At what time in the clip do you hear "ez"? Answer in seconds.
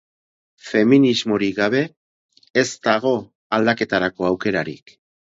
2.61-2.65